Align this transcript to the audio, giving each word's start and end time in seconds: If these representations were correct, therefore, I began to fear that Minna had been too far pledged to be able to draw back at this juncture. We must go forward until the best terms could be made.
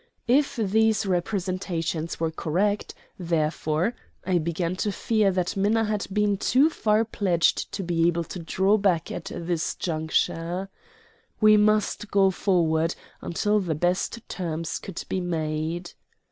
If 0.27 0.55
these 0.55 1.05
representations 1.05 2.19
were 2.19 2.31
correct, 2.31 2.95
therefore, 3.19 3.93
I 4.25 4.39
began 4.39 4.75
to 4.77 4.91
fear 4.91 5.29
that 5.29 5.55
Minna 5.55 5.83
had 5.83 6.07
been 6.11 6.37
too 6.37 6.71
far 6.71 7.05
pledged 7.05 7.71
to 7.73 7.83
be 7.83 8.07
able 8.07 8.23
to 8.23 8.39
draw 8.39 8.77
back 8.77 9.11
at 9.11 9.25
this 9.25 9.75
juncture. 9.75 10.69
We 11.39 11.55
must 11.55 12.09
go 12.09 12.31
forward 12.31 12.95
until 13.21 13.59
the 13.59 13.75
best 13.75 14.27
terms 14.27 14.79
could 14.79 15.03
be 15.07 15.21
made. 15.21 15.93